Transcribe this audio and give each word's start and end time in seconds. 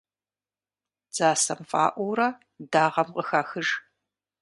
Дзасэм 1.13 1.59
фӀаӀуурэ 1.69 2.27
дагъэм 2.71 3.09
къыхахыж. 3.15 3.67